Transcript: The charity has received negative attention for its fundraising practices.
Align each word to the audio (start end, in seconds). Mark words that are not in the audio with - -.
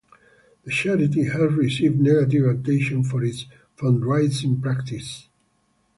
The 0.63 0.71
charity 0.71 1.25
has 1.25 1.53
received 1.53 1.99
negative 2.01 2.47
attention 2.47 3.03
for 3.03 3.23
its 3.23 3.45
fundraising 3.77 4.59
practices. 4.59 5.27